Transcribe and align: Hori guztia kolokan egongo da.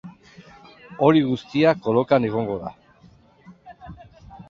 Hori 1.09 1.21
guztia 1.27 1.75
kolokan 1.89 2.29
egongo 2.33 2.59
da. 2.67 2.75